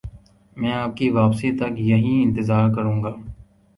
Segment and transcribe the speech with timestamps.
[0.57, 3.13] میں آپ کی واپسی تک یہیں انتظار کروں گا